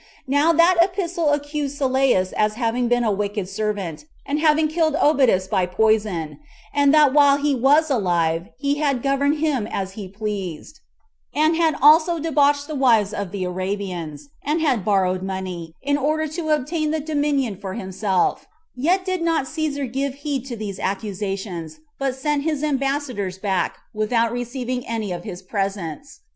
[0.25, 5.47] Now that epistle accused Sylleus as having been a wicked servant, and having killed Obodas
[5.47, 6.39] by poison;
[6.73, 10.79] and that while he was alive, he had governed him as he pleased;
[11.35, 16.27] and had also debauched the wives of the Arabians; and had borrowed money, in order
[16.29, 21.79] to obtain the dominion for himself: yet did not Cæsar give heed to these accusations,
[21.99, 26.21] but sent his ambassadors back, without receiving any of his presents.